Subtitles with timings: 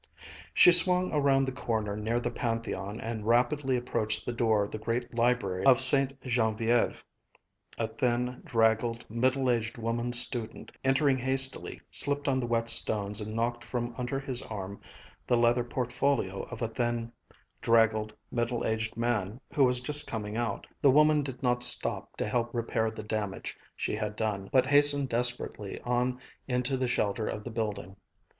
[0.55, 4.79] She swung around the corner near the Pantheon and rapidly approached the door of the
[4.79, 6.17] great Library of Ste.
[6.23, 7.03] Geneviève.
[7.77, 13.35] A thin, draggled, middle aged woman student, entering hastily, slipped on the wet stones and
[13.35, 14.81] knocked from under his arm
[15.27, 17.11] the leather portfolio of a thin,
[17.61, 20.65] draggled, middle aged man who was just coming out.
[20.81, 25.09] The woman did not stop to help repair the damage she had done, but hastened
[25.09, 27.97] desperately on into the shelter of the building.